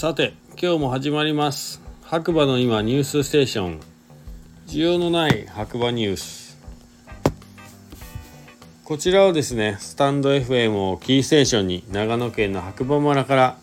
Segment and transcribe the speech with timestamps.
[0.00, 1.82] さて今日も始まります。
[2.00, 3.80] 白馬の今ニュースステーション。
[4.66, 6.58] 需要のない白馬ニュース。
[8.82, 13.58] こちらをですねスタンド FM をキーステーションに長野県の白馬村から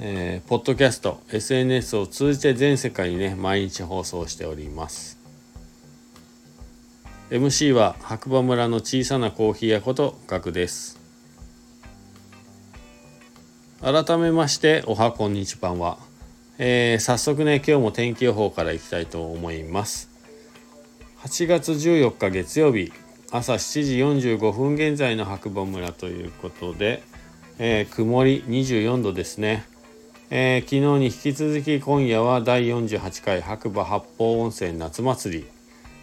[0.00, 5.20] えー、ポッドキャスト SNS を通じて全世界にね毎日放送しております。
[7.30, 11.03] MC は白馬村の小さなコーヒー屋ことガクです。
[13.84, 15.98] 改めましておはこんにちばんは、
[16.56, 20.08] えー、早速ね今日も天気予報からいきたいと思います。
[21.18, 22.94] 8月14日月曜日
[23.30, 23.98] 朝7時
[24.30, 27.02] 45分現在の白馬村ということで、
[27.58, 29.66] えー、曇り24度ですね。
[30.30, 35.46] えー、昨日に引き続き今夜は第48回白馬八方温泉夏祭り。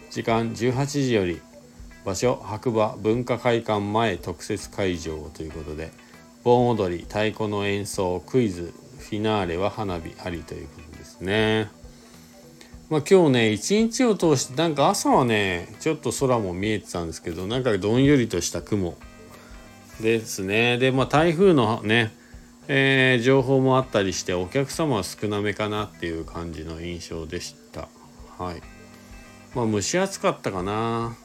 [0.08, 1.40] 時間18時より
[2.04, 5.90] 場所白馬文化会館前特設会場ということで
[6.44, 11.70] 盆踊り太鼓の演奏クイズフィナーレは花火ありということですね。
[12.90, 18.96] まあ、今日ね一日を通してなんか朝はねちょっと空も見えてたんですけどなんかどんよりとした雲
[20.00, 20.78] ですね。
[20.78, 22.14] でまあ台風のね
[22.68, 27.88] えー、情報もあったりしてお客様は少なめかなっていう感じの印象でした。
[28.38, 28.62] はい。
[29.54, 31.16] まあ蒸し暑かったかな。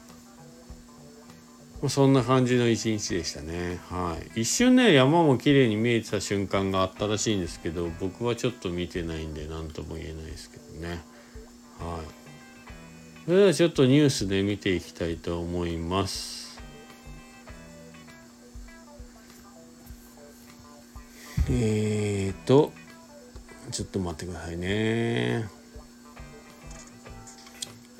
[1.86, 3.78] そんな感じの一日でしたね。
[3.88, 4.40] はい。
[4.40, 11.00] 一瞬ね山も綺麗に見えてた瞬間があったらしいんですけど僕はちょっと見てないんで何とも言えないですけどね。
[11.78, 12.18] はい。
[13.26, 16.60] それではちょっとニュースで見ていきたいと思います。
[21.50, 22.72] えーと、
[23.70, 25.57] ちょっと待ってくださいね。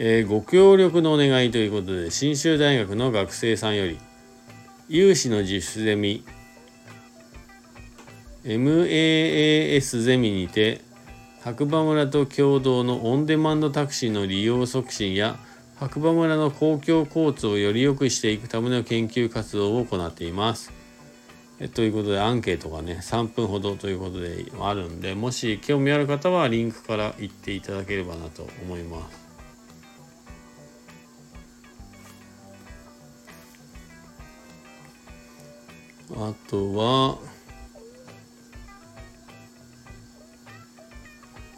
[0.01, 3.99] えー、ご協力のお願いということで、信州大学の学生さんより、
[4.89, 6.25] 有志の自主ゼミ、
[8.45, 10.83] MAAS ゼミにて、
[11.43, 15.37] 白馬村と共同のオンデマンドタクシーの利用促進や、
[15.81, 20.73] 白馬村の公共交通をより良くしていくための研究活動を行っています。
[21.59, 29.28] えということでアンケートがね3分ほどということであるんでもし興味ある方はリンクから行っていただければなと思います。
[36.17, 37.19] あとは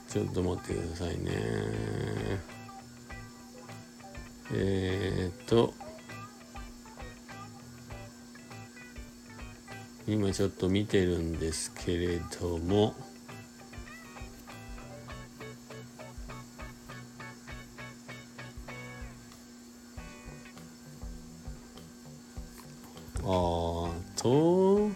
[0.08, 1.30] ちょっと待ってくださいね。
[4.52, 5.72] えー、っと
[10.08, 12.94] 今ちょっと見てるんですけれども
[23.22, 23.79] あ
[24.22, 24.90] と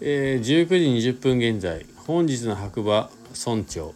[0.00, 3.10] えー、19時20分現在本日の白馬
[3.46, 3.94] 村長。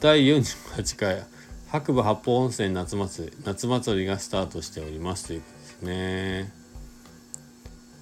[0.00, 1.24] 第48回
[1.68, 6.52] 白馬八方温泉夏祭り夏祭りがスタートしておりますということですね。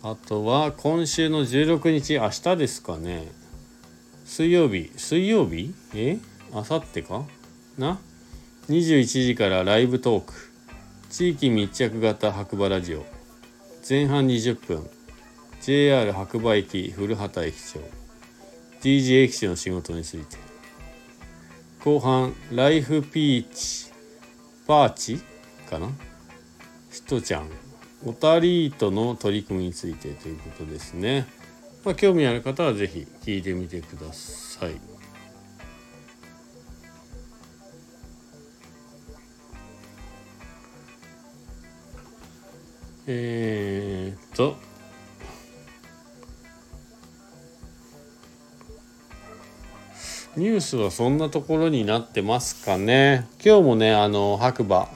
[0.02, 3.30] あとは今週の16日明日ですかね。
[4.24, 5.74] 水曜日水曜日？
[5.94, 6.18] え？
[6.52, 7.24] あさってか？
[7.76, 7.98] な
[8.68, 10.32] ？21時からライブトーク。
[11.10, 13.04] 地域密着型白馬ラジオ。
[13.88, 14.88] 前半20分。
[15.60, 17.80] JR 白馬駅古畑駅長。
[18.80, 20.36] DJ 駅長の仕事について。
[21.84, 23.92] 後半ライフピーチ
[24.66, 25.20] パーチ
[25.68, 25.88] かな？
[26.90, 27.48] ひとちゃん。
[28.04, 31.26] オタリートの取り組みについてということですね、
[31.84, 34.95] まあ、興味ある方は是非聞いてみてください。
[43.06, 44.56] えー、っと。
[50.36, 53.26] ニュースはそんなところになってますかね。
[53.42, 54.88] 今日もねあの白馬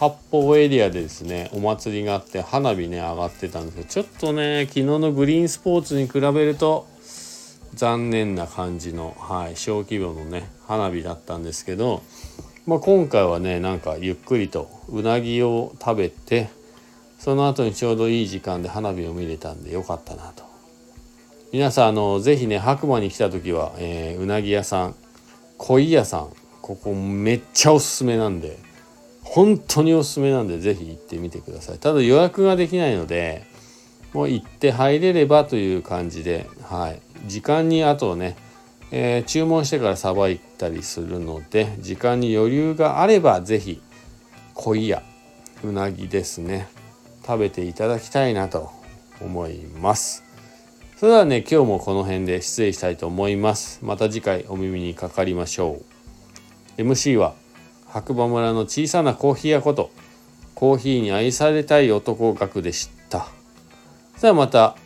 [0.00, 6.88] 八方エリアでですねお祭りがあって花火ね上がってたんですけどちょっとね昨日のグリーンスポーツに比べると
[7.74, 12.02] 残念な感じの、はい、小規模のね花火だったんですけど、
[12.66, 16.48] まあ、今回はねなんかゆっくりとうなぎを食べて
[17.20, 20.42] その後にちょうどいい時間で花火を見れたんでよかったなと。
[21.52, 24.94] 皆さんあのぜひね白馬に来た時は、えー、うなぎ屋さん
[25.58, 26.30] 鯉屋さん
[26.62, 28.58] ここめっちゃおすすめなんで
[29.22, 31.78] 本当におすすめなんでぜひ行ってみてください。
[31.78, 33.44] ただ予約ができないので
[34.14, 37.02] もう行って入れればという感じではい。
[37.26, 38.34] 時間にあとね、
[38.92, 43.82] えー、注文してからさばいたりするので時間に余裕があればぜひ
[44.54, 45.02] 鯉屋
[45.62, 46.79] うなぎですね。
[47.26, 48.70] 食べていただきたいなと
[49.20, 50.24] 思います。
[50.96, 53.80] それではね今日もこの辺で失礼したいと思います。
[53.82, 55.80] また次回お耳にかかりましょ
[56.78, 56.82] う。
[56.82, 57.34] MC は
[57.86, 59.90] 白馬村の小さなコーヒー屋こと
[60.54, 63.26] コーヒーに愛されたい男学でした。
[64.16, 64.76] それではまた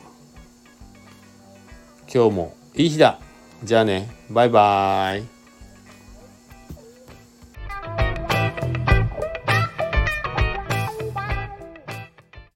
[2.13, 3.19] 今日もいい日だ。
[3.65, 5.34] じゃあねバイバーイ。